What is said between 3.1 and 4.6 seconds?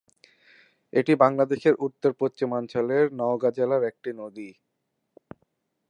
নওগাঁ জেলার একটি নদী।